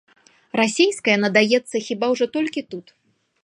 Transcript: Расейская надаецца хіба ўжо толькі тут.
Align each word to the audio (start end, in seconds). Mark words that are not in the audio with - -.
Расейская 0.59 1.17
надаецца 1.25 1.83
хіба 1.89 2.05
ўжо 2.15 2.25
толькі 2.39 2.61
тут. 2.73 2.87